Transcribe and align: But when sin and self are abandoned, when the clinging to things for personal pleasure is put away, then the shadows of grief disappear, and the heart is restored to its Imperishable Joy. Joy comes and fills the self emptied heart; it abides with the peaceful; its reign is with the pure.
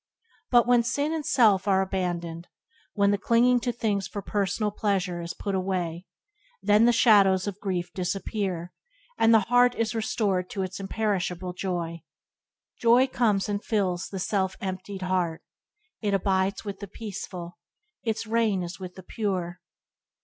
But 0.49 0.65
when 0.65 0.81
sin 0.81 1.13
and 1.13 1.23
self 1.23 1.67
are 1.67 1.83
abandoned, 1.83 2.47
when 2.93 3.11
the 3.11 3.19
clinging 3.19 3.59
to 3.59 3.71
things 3.71 4.07
for 4.07 4.23
personal 4.23 4.71
pleasure 4.71 5.21
is 5.21 5.35
put 5.35 5.53
away, 5.53 6.07
then 6.59 6.85
the 6.85 6.91
shadows 6.91 7.45
of 7.45 7.59
grief 7.59 7.93
disappear, 7.93 8.73
and 9.19 9.31
the 9.31 9.41
heart 9.41 9.75
is 9.75 9.93
restored 9.93 10.49
to 10.49 10.63
its 10.63 10.79
Imperishable 10.79 11.53
Joy. 11.53 12.01
Joy 12.79 13.05
comes 13.05 13.47
and 13.47 13.63
fills 13.63 14.07
the 14.09 14.17
self 14.17 14.55
emptied 14.59 15.03
heart; 15.03 15.43
it 16.01 16.15
abides 16.15 16.65
with 16.65 16.79
the 16.79 16.87
peaceful; 16.87 17.59
its 18.01 18.25
reign 18.25 18.63
is 18.63 18.79
with 18.79 18.95
the 18.95 19.03
pure. 19.03 19.61